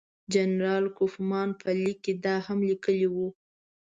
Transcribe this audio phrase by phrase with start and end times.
[0.33, 3.27] جنرال کوفمان په لیک کې دا هم لیکلي وو.